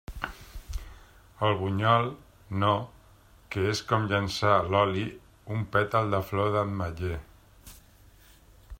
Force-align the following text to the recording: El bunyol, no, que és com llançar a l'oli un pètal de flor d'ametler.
El 1.47 1.57
bunyol, 1.59 2.09
no, 2.63 2.71
que 3.55 3.67
és 3.73 3.83
com 3.93 4.09
llançar 4.13 4.57
a 4.57 4.67
l'oli 4.77 5.07
un 5.57 5.65
pètal 5.77 6.13
de 6.17 6.25
flor 6.31 6.53
d'ametler. 6.57 7.25